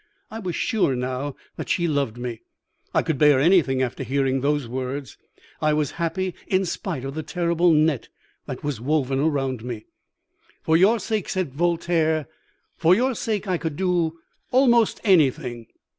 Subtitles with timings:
[0.31, 2.41] I was sure now that she loved me.
[2.91, 5.15] I could bear anything after hearing those words.
[5.61, 8.09] I was happy in spite of the terrible net
[8.47, 9.85] that was woven around me.
[10.63, 12.25] "'For your sake,' said Voltaire
[12.77, 14.17] 'for your sake I could do
[14.51, 15.67] almost anything.